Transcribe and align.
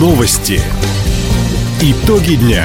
Новости. 0.00 0.62
Итоги 1.82 2.36
дня. 2.36 2.64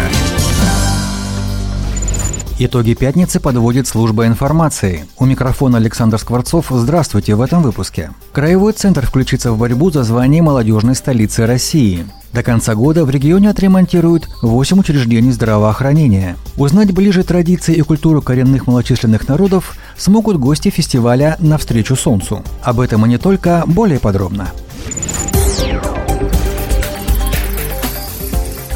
Итоги 2.60 2.94
пятницы 2.94 3.42
подводит 3.42 3.88
служба 3.88 4.26
информации. 4.26 5.04
У 5.20 5.26
микрофона 5.26 5.80
Александр 5.80 6.18
Скворцов. 6.18 6.68
Здравствуйте 6.70 7.36
в 7.36 7.42
этом 7.42 7.62
выпуске. 7.62 8.12
Краевой 8.32 8.72
центр 8.72 9.06
включится 9.06 9.52
в 9.52 9.58
борьбу 9.58 9.92
за 9.92 10.04
звание 10.04 10.42
молодежной 10.42 10.96
столицы 10.96 11.46
России. 11.46 12.06
До 12.32 12.42
конца 12.42 12.74
года 12.74 13.04
в 13.04 13.10
регионе 13.10 13.50
отремонтируют 13.50 14.30
8 14.42 14.80
учреждений 14.80 15.34
здравоохранения. 15.34 16.38
Узнать 16.56 16.94
ближе 16.94 17.24
традиции 17.24 17.76
и 17.76 17.82
культуру 17.82 18.22
коренных 18.22 18.66
малочисленных 18.66 19.28
народов 19.28 19.76
смогут 19.98 20.38
гости 20.38 20.70
фестиваля 20.70 21.36
«Навстречу 21.40 21.98
солнцу». 21.98 22.44
Об 22.64 22.80
этом 22.80 23.06
и 23.06 23.10
не 23.10 23.18
только, 23.18 23.66
более 23.68 24.00
подробно. 24.00 24.52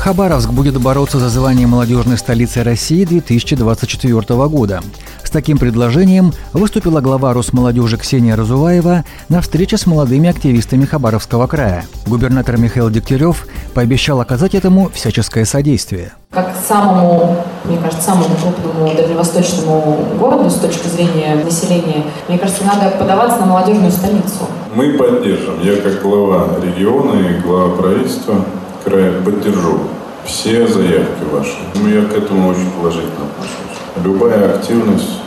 Хабаровск 0.09 0.49
будет 0.49 0.81
бороться 0.81 1.20
за 1.20 1.30
звание 1.30 1.68
молодежной 1.68 2.18
столицы 2.18 2.63
России 2.63 3.05
2024 3.05 4.22
года. 4.48 4.82
С 5.23 5.30
таким 5.30 5.59
предложением 5.59 6.34
выступила 6.52 6.99
глава 6.99 7.32
Росмолодежи 7.32 7.95
Ксения 7.98 8.35
Разуваева 8.35 9.05
на 9.30 9.41
встрече 9.41 9.77
с 9.77 9.85
молодыми 9.85 10.27
активистами 10.27 10.85
Хабаровского 10.85 11.45
края. 11.45 11.85
Губернатор 12.08 12.58
Михаил 12.58 12.90
Дегтярев 12.90 13.45
пообещал 13.76 14.20
оказать 14.20 14.55
этому 14.55 14.90
всяческое 14.90 15.45
содействие. 15.45 16.13
Как 16.32 16.55
самому, 16.68 17.46
мне 17.66 17.77
кажется, 17.77 18.02
самому 18.02 18.35
крупному 18.41 18.91
дальневосточному 18.96 20.07
городу 20.20 20.49
с 20.49 20.55
точки 20.55 20.88
зрения 20.88 21.35
населения, 21.35 22.04
мне 22.27 22.40
кажется, 22.40 22.63
надо 22.63 22.98
подаваться 22.98 23.41
на 23.41 23.46
молодежную 23.46 23.91
столицу. 23.91 24.48
Мы 24.73 24.94
поддержим. 24.94 25.62
Я 25.62 25.76
как 25.76 26.02
глава 26.02 26.48
региона 26.63 27.27
и 27.27 27.41
глава 27.41 27.76
правительства 27.76 28.43
края 28.84 29.22
поддержу 29.22 29.80
все 30.26 30.68
заявки 30.68 31.24
ваши. 31.32 31.58
Ну, 31.76 31.90
я 31.90 32.05
к 32.05 32.13
этому 32.13 32.49
очень 32.49 32.70
положительно 32.72 33.26
отношусь. 33.26 34.04
Любая 34.04 34.55
активность 34.55 35.21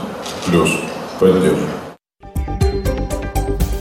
плюс 0.46 0.70
поддержку. 1.18 1.66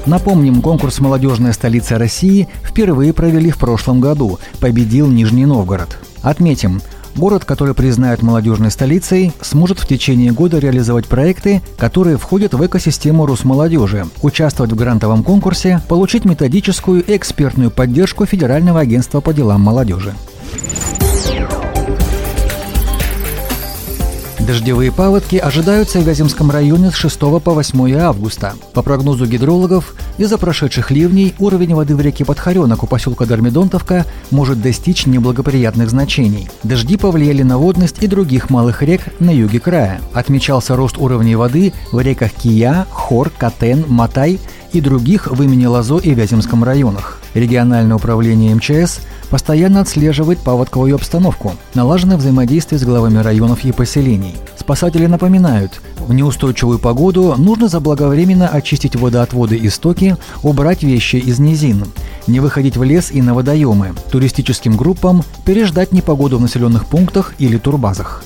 Напомним, 0.06 0.62
конкурс 0.62 1.00
«Молодежная 1.00 1.54
столица 1.54 1.98
России» 1.98 2.48
впервые 2.64 3.14
провели 3.14 3.52
в 3.52 3.58
прошлом 3.58 4.02
году. 4.02 4.40
Победил 4.60 5.08
Нижний 5.08 5.46
Новгород. 5.46 6.00
Отметим, 6.24 6.82
город, 7.16 7.46
который 7.46 7.74
признают 7.74 8.22
молодежной 8.22 8.72
столицей, 8.72 9.34
сможет 9.42 9.80
в 9.80 9.88
течение 9.88 10.32
года 10.32 10.60
реализовать 10.60 11.08
проекты, 11.08 11.62
которые 11.78 12.18
входят 12.18 12.54
в 12.54 12.66
экосистему 12.66 13.26
Росмолодежи, 13.26 14.08
участвовать 14.22 14.72
в 14.72 14.76
грантовом 14.76 15.24
конкурсе, 15.24 15.82
получить 15.88 16.26
методическую 16.26 17.04
и 17.04 17.16
экспертную 17.16 17.72
поддержку 17.72 18.26
Федерального 18.26 18.80
агентства 18.80 19.22
по 19.22 19.34
делам 19.34 19.62
молодежи. 19.62 20.14
Дождевые 24.52 24.92
паводки 24.92 25.36
ожидаются 25.36 26.00
в 26.00 26.04
Вяземском 26.04 26.52
районе 26.52 26.92
с 26.92 26.96
6 26.96 27.20
по 27.20 27.54
8 27.54 27.94
августа. 27.94 28.56
По 28.74 28.82
прогнозу 28.82 29.26
гидрологов, 29.26 29.96
из-за 30.18 30.38
прошедших 30.38 30.92
ливней 30.92 31.34
уровень 31.40 31.74
воды 31.74 31.96
в 31.96 32.02
реке 32.02 32.26
Подхаренок 32.26 32.84
у 32.84 32.88
поселка 32.88 33.26
Дармидонтовка 33.26 34.06
может 34.30 34.62
достичь 34.62 35.06
неблагоприятных 35.06 35.90
значений. 35.90 36.50
Дожди 36.64 36.98
повлияли 36.98 37.44
на 37.44 37.58
водность 37.58 37.98
и 38.02 38.08
других 38.08 38.50
малых 38.50 38.84
рек 38.84 39.02
на 39.20 39.32
юге 39.32 39.60
края. 39.60 40.02
Отмечался 40.14 40.76
рост 40.76 40.98
уровней 40.98 41.36
воды 41.36 41.74
в 41.92 42.00
реках 42.00 42.32
Кия, 42.32 42.86
Хор, 42.92 43.32
Катен, 43.38 43.86
Матай 43.88 44.40
и 44.74 44.82
других 44.82 45.28
в 45.28 45.42
имени 45.42 45.66
Лазо 45.66 45.98
и 45.98 46.14
Вяземском 46.14 46.64
районах. 46.64 47.20
Региональное 47.34 47.96
управление 47.96 48.56
МЧС 48.56 49.02
постоянно 49.30 49.82
отслеживает 49.82 50.40
паводковую 50.40 50.96
обстановку, 50.96 51.54
налаженное 51.74 52.18
взаимодействие 52.18 52.80
с 52.80 52.84
главами 52.84 53.20
районов 53.20 53.64
и 53.64 53.72
поселений. 53.72 54.36
Спасатели 54.58 55.06
напоминают, 55.06 55.82
в 56.12 56.14
неустойчивую 56.14 56.78
погоду 56.78 57.36
нужно 57.38 57.70
заблаговременно 57.70 58.50
очистить 58.50 58.98
водоотводы 58.98 59.56
и 59.56 59.70
стоки, 59.70 60.18
убрать 60.44 60.84
вещи 60.84 61.16
из 61.16 61.40
низин, 61.40 61.86
не 62.28 62.42
выходить 62.42 62.76
в 62.76 62.84
лес 62.84 63.12
и 63.12 63.22
на 63.22 63.34
водоемы, 63.34 63.94
туристическим 64.12 64.76
группам 64.76 65.24
переждать 65.46 65.94
непогоду 65.94 66.38
в 66.38 66.42
населенных 66.42 66.86
пунктах 66.86 67.34
или 67.40 67.58
турбазах. 67.58 68.26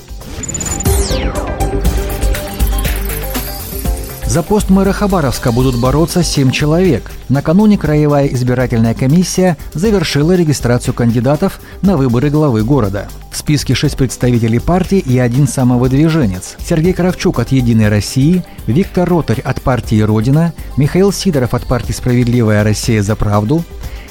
За 4.36 4.42
пост 4.42 4.68
мэра 4.68 4.92
Хабаровска 4.92 5.50
будут 5.50 5.80
бороться 5.80 6.22
семь 6.22 6.50
человек. 6.50 7.10
Накануне 7.30 7.78
Краевая 7.78 8.26
избирательная 8.26 8.92
комиссия 8.92 9.56
завершила 9.72 10.36
регистрацию 10.36 10.92
кандидатов 10.92 11.58
на 11.80 11.96
выборы 11.96 12.28
главы 12.28 12.62
города. 12.62 13.08
В 13.32 13.38
списке 13.38 13.72
шесть 13.72 13.96
представителей 13.96 14.58
партии 14.58 14.98
и 14.98 15.18
один 15.18 15.48
самовыдвиженец. 15.48 16.56
Сергей 16.58 16.92
Кравчук 16.92 17.38
от 17.38 17.50
«Единой 17.50 17.88
России», 17.88 18.44
Виктор 18.66 19.08
Ротарь 19.08 19.40
от 19.40 19.62
партии 19.62 20.02
«Родина», 20.02 20.52
Михаил 20.76 21.14
Сидоров 21.14 21.54
от 21.54 21.66
партии 21.66 21.92
«Справедливая 21.92 22.62
Россия 22.62 23.02
за 23.02 23.16
правду», 23.16 23.64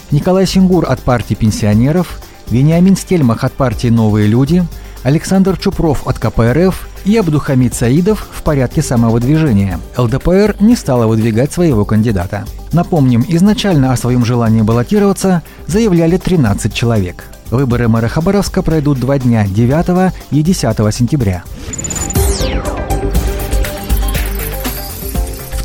Николай 0.10 0.48
Сингур 0.48 0.90
от 0.90 1.02
партии 1.02 1.36
пенсионеров, 1.36 2.20
Вениамин 2.50 2.98
Стельмах 2.98 3.44
от 3.44 3.54
партии 3.54 3.90
«Новые 3.90 4.26
люди», 4.26 4.66
Александр 5.04 5.56
Чупров 5.56 6.08
от 6.08 6.18
КПРФ 6.18 6.88
и 7.06 7.16
Абдухамид 7.18 7.74
Саидов 7.74 8.28
в 8.32 8.44
порядке 8.44 8.82
самовыдвижения. 8.82 9.80
ЛДПР 9.98 10.58
не 10.60 10.76
стала 10.76 11.08
выдвигать 11.08 11.52
своего 11.52 11.86
кандидата. 11.86 12.46
Напомним, 12.74 13.24
изначально 13.28 13.94
о 13.94 13.98
своем 13.98 14.26
желании 14.26 14.62
баллотироваться 14.62 15.44
заявляли 15.68 16.18
13 16.18 16.74
человек. 16.74 17.26
Выборы 17.52 17.88
мэра 17.88 18.08
Хабаровска 18.08 18.62
пройдут 18.62 19.00
два 19.00 19.20
дня– 19.20 19.46
9 19.48 20.14
и 20.32 20.42
10 20.42 20.94
сентября. 20.94 21.44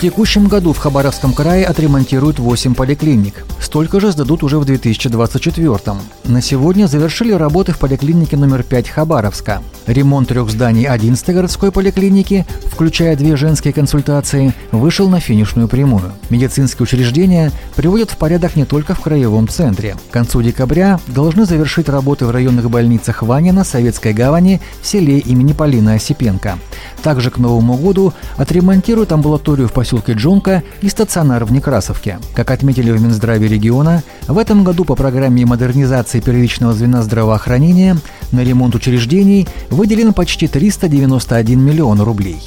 Текущем 0.01 0.49
году 0.49 0.73
в 0.73 0.79
Хабаровском 0.79 1.35
крае 1.35 1.67
отремонтируют 1.67 2.39
8 2.39 2.75
поликлиник. 2.75 3.45
Столько 3.61 4.01
же 4.01 4.11
сдадут 4.11 4.43
уже 4.43 4.59
в 4.59 4.65
2024 4.65 5.79
На 6.25 6.41
сегодня 6.41 6.87
завершили 6.87 7.33
работы 7.33 7.73
в 7.73 7.79
поликлинике 7.79 8.39
номер 8.39 8.63
5 8.63 8.89
Хабаровска. 8.89 9.63
Ремонт 9.87 10.29
трех 10.29 10.49
зданий 10.51 10.85
11 10.85 11.35
городской 11.35 11.71
поликлиники, 11.71 12.47
включая 12.65 13.17
две 13.17 13.37
женские 13.37 13.73
консультации, 13.73 14.55
вышел 14.73 15.09
на 15.09 15.21
финишную 15.21 15.69
прямую. 15.69 16.13
Медицинские 16.31 16.85
учреждения 16.85 17.53
приводят 17.77 18.11
в 18.11 18.17
порядок 18.17 18.57
не 18.57 18.65
только 18.65 18.95
в 18.95 19.01
краевом 19.01 19.49
центре. 19.49 19.97
К 20.11 20.13
концу 20.13 20.43
декабря 20.43 20.99
должны 21.09 21.45
завершить 21.45 21.89
работы 21.89 22.25
в 22.25 22.31
районных 22.31 22.71
больницах 22.71 23.23
Ванина, 23.23 23.65
Советской 23.65 24.13
гавани, 24.13 24.61
в 24.81 24.87
селе 24.87 25.19
имени 25.19 25.53
Полина 25.53 25.95
Осипенко. 25.95 26.59
Также 27.03 27.31
к 27.31 27.39
Новому 27.39 27.77
году 27.77 28.15
отремонтируют 28.37 29.13
амбулаторию 29.13 29.69
в 29.69 29.73
поселке 29.73 29.90
Джонка 29.99 30.63
и 30.81 30.89
стационар 30.89 31.45
в 31.45 31.53
Некрасовке. 31.53 32.19
Как 32.35 32.51
отметили 32.51 32.91
в 32.91 33.03
Минздраве 33.03 33.49
региона, 33.49 34.03
в 34.27 34.39
этом 34.39 34.65
году 34.65 34.85
по 34.85 34.95
программе 34.95 35.45
модернизации 35.45 36.21
первичного 36.21 36.73
звена 36.73 37.03
здравоохранения 37.03 37.97
на 38.33 38.41
ремонт 38.45 38.75
учреждений 38.75 39.49
выделено 39.71 40.13
почти 40.13 40.49
391 40.49 41.61
миллион 41.61 42.01
рублей. 42.01 42.41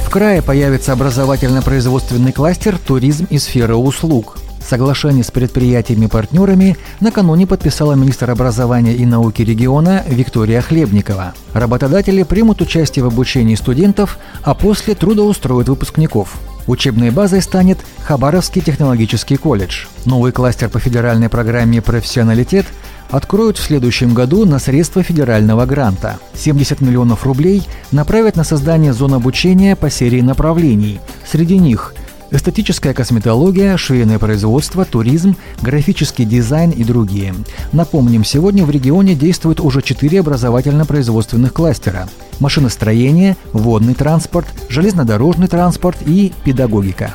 В 0.00 0.10
крае 0.10 0.40
появится 0.40 0.92
образовательно-производственный 0.92 2.32
кластер 2.32 2.78
«Туризм 2.78 3.26
и 3.28 3.38
сфера 3.38 3.74
услуг». 3.74 4.38
Соглашение 4.68 5.24
с 5.24 5.30
предприятиями-партнерами 5.30 6.76
накануне 7.00 7.46
подписала 7.46 7.94
министр 7.94 8.32
образования 8.32 8.94
и 8.94 9.06
науки 9.06 9.40
региона 9.40 10.04
Виктория 10.06 10.60
Хлебникова. 10.60 11.32
Работодатели 11.54 12.22
примут 12.22 12.60
участие 12.60 13.02
в 13.02 13.08
обучении 13.08 13.54
студентов, 13.54 14.18
а 14.42 14.52
после 14.52 14.94
трудоустроят 14.94 15.70
выпускников. 15.70 16.38
Учебной 16.66 17.08
базой 17.10 17.40
станет 17.40 17.78
Хабаровский 18.04 18.60
технологический 18.60 19.38
колледж. 19.38 19.86
Новый 20.04 20.32
кластер 20.32 20.68
по 20.68 20.78
федеральной 20.78 21.30
программе 21.30 21.80
«Профессионалитет» 21.80 22.66
откроют 23.10 23.56
в 23.56 23.62
следующем 23.62 24.12
году 24.12 24.44
на 24.44 24.58
средства 24.58 25.02
федерального 25.02 25.64
гранта. 25.64 26.18
70 26.34 26.82
миллионов 26.82 27.24
рублей 27.24 27.66
направят 27.90 28.36
на 28.36 28.44
создание 28.44 28.92
зон 28.92 29.14
обучения 29.14 29.76
по 29.76 29.88
серии 29.88 30.20
направлений. 30.20 31.00
Среди 31.26 31.56
них 31.56 31.94
эстетическая 32.30 32.94
косметология, 32.94 33.76
швейное 33.76 34.18
производство, 34.18 34.84
туризм, 34.84 35.36
графический 35.62 36.24
дизайн 36.24 36.70
и 36.70 36.84
другие. 36.84 37.34
Напомним, 37.72 38.24
сегодня 38.24 38.64
в 38.64 38.70
регионе 38.70 39.14
действует 39.14 39.60
уже 39.60 39.82
четыре 39.82 40.20
образовательно-производственных 40.20 41.52
кластера– 41.52 42.08
машиностроение, 42.40 43.36
водный 43.52 43.94
транспорт, 43.94 44.46
железнодорожный 44.68 45.48
транспорт 45.48 45.98
и 46.06 46.32
педагогика. 46.44 47.14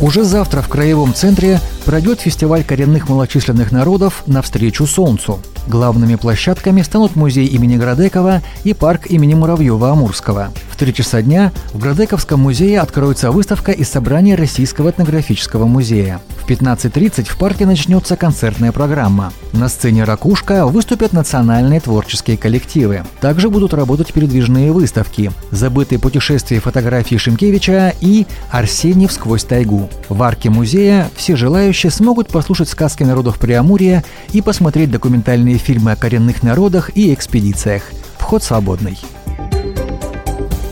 Уже 0.00 0.24
завтра 0.24 0.62
в 0.62 0.68
Краевом 0.68 1.12
центре 1.12 1.60
пройдет 1.84 2.20
фестиваль 2.20 2.64
коренных 2.64 3.10
малочисленных 3.10 3.70
народов 3.70 4.22
«Навстречу 4.26 4.86
солнцу». 4.86 5.40
Главными 5.68 6.14
площадками 6.14 6.80
станут 6.80 7.16
музей 7.16 7.46
имени 7.46 7.76
Градекова 7.76 8.40
и 8.64 8.72
парк 8.72 9.08
имени 9.08 9.34
Муравьева-Амурского. 9.34 10.48
В 10.80 10.82
три 10.82 10.94
часа 10.94 11.20
дня 11.20 11.52
в 11.74 11.78
Градековском 11.78 12.40
музее 12.40 12.80
откроется 12.80 13.30
выставка 13.30 13.70
из 13.70 13.86
собрания 13.90 14.34
Российского 14.34 14.88
этнографического 14.88 15.66
музея. 15.66 16.22
В 16.38 16.48
15.30 16.48 17.24
в 17.24 17.36
парке 17.36 17.66
начнется 17.66 18.16
концертная 18.16 18.72
программа. 18.72 19.30
На 19.52 19.68
сцене 19.68 20.04
«Ракушка» 20.04 20.66
выступят 20.66 21.12
национальные 21.12 21.80
творческие 21.80 22.38
коллективы. 22.38 23.04
Также 23.20 23.50
будут 23.50 23.74
работать 23.74 24.14
передвижные 24.14 24.72
выставки 24.72 25.30
«Забытые 25.50 25.98
путешествия 25.98 26.60
фотографии 26.60 27.16
Шимкевича» 27.16 27.92
и 28.00 28.26
«Арсеньев 28.50 29.12
сквозь 29.12 29.44
тайгу». 29.44 29.90
В 30.08 30.22
арке 30.22 30.48
музея 30.48 31.10
все 31.14 31.36
желающие 31.36 31.92
смогут 31.92 32.28
послушать 32.28 32.70
сказки 32.70 33.02
народов 33.02 33.38
Преамурья 33.38 34.02
и 34.32 34.40
посмотреть 34.40 34.90
документальные 34.90 35.58
фильмы 35.58 35.92
о 35.92 35.96
коренных 35.96 36.42
народах 36.42 36.90
и 36.94 37.12
экспедициях. 37.12 37.82
Вход 38.18 38.42
свободный. 38.42 38.96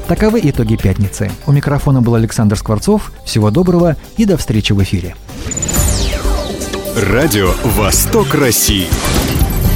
Таковы 0.09 0.41
итоги 0.43 0.75
пятницы. 0.77 1.31
У 1.47 1.53
микрофона 1.53 2.01
был 2.01 2.15
Александр 2.15 2.57
Скворцов. 2.57 3.13
Всего 3.27 3.51
доброго 3.51 3.99
и 4.17 4.25
до 4.25 4.39
встречи 4.39 4.73
в 4.73 4.83
эфире. 4.83 5.15
Радио 6.97 7.53
«Восток 7.77 8.35
России». 8.35 8.87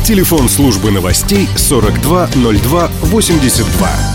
Телефон 0.06 0.48
службы 0.48 0.90
новостей 0.90 1.46
420282. 1.56 4.11